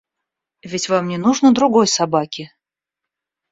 [0.63, 2.49] Ведь вам не нужно другой собаки?